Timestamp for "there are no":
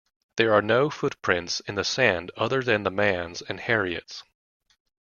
0.37-0.89